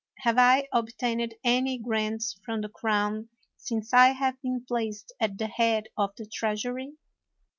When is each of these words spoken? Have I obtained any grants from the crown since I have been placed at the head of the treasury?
Have 0.21 0.39
I 0.39 0.67
obtained 0.73 1.35
any 1.43 1.77
grants 1.77 2.33
from 2.43 2.61
the 2.61 2.69
crown 2.69 3.29
since 3.57 3.93
I 3.93 4.13
have 4.13 4.41
been 4.41 4.65
placed 4.67 5.13
at 5.19 5.37
the 5.37 5.45
head 5.45 5.89
of 5.95 6.11
the 6.17 6.25
treasury? 6.25 6.95